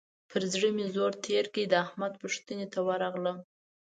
پر 0.29 0.41
زړه 0.53 0.69
مې 0.75 0.85
زور 0.95 1.11
تېر 1.25 1.45
کړ؛ 1.53 1.63
د 1.69 1.73
احمد 1.85 2.13
پوښتنې 2.21 2.65
ته 2.73 2.79
ورغلم. 2.87 3.37